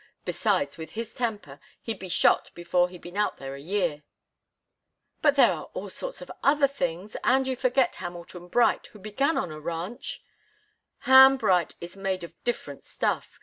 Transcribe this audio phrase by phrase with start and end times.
[0.25, 4.01] Besides, with his temper, he'd be shot before he'd been out there a year"
[5.21, 9.37] "But there are all sorts of other things, and you forget Hamilton Bright, who began
[9.37, 10.23] on a ranch"
[11.05, 13.39] "Ham Bright is made of different stuff.